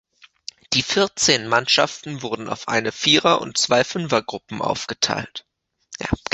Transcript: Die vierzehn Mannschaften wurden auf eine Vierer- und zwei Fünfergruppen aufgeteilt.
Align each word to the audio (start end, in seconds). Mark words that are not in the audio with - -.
Die 0.73 0.81
vierzehn 0.81 1.47
Mannschaften 1.47 2.23
wurden 2.23 2.49
auf 2.49 2.67
eine 2.67 2.91
Vierer- 2.91 3.39
und 3.39 3.59
zwei 3.59 3.83
Fünfergruppen 3.83 4.59
aufgeteilt. 4.59 5.45